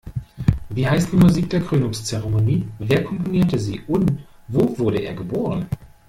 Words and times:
Wie 0.71 0.89
heißt 0.89 1.11
die 1.11 1.15
Musik 1.15 1.51
der 1.51 1.61
Krönungzeremonie, 1.61 2.67
wer 2.79 3.03
komponierte 3.03 3.59
sie 3.59 3.81
und 3.81 4.11
wo 4.47 4.75
wurde 4.79 4.97
er 4.97 5.13
geboren? 5.13 5.67